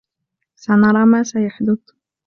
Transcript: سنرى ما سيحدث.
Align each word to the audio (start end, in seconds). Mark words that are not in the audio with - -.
سنرى 0.55 1.05
ما 1.05 1.23
سيحدث. 1.23 1.79